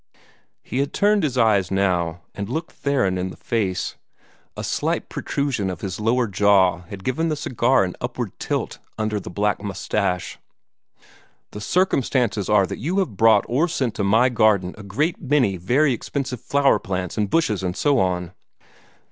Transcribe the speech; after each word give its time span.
He 0.63 0.79
had 0.79 0.93
turned 0.93 1.21
his 1.21 1.37
eyes 1.37 1.69
now, 1.69 2.21
and 2.33 2.49
looked 2.49 2.71
Theron 2.71 3.19
in 3.19 3.29
the 3.29 3.37
face. 3.37 3.97
A 4.57 4.63
slight 4.63 5.09
protrusion 5.09 5.69
of 5.69 5.81
his 5.81 5.99
lower 5.99 6.25
jaw 6.27 6.79
had 6.89 7.03
given 7.03 7.29
the 7.29 7.35
cigar 7.35 7.83
an 7.83 7.95
upward 8.01 8.31
tilt 8.39 8.79
under 8.97 9.19
the 9.19 9.29
black 9.29 9.61
mustache. 9.61 10.39
"The 11.51 11.61
circumstances 11.61 12.49
are 12.49 12.65
that 12.65 12.79
you 12.79 12.97
have 12.97 13.15
brought 13.15 13.45
or 13.47 13.67
sent 13.67 13.93
to 13.93 14.03
my 14.03 14.29
garden 14.29 14.73
a 14.75 14.81
great 14.81 15.21
many 15.21 15.55
very 15.57 15.93
expensive 15.93 16.41
flower 16.41 16.79
plants 16.79 17.15
and 17.15 17.29
bushes 17.29 17.61
and 17.61 17.77
so 17.77 17.99
on." 17.99 18.31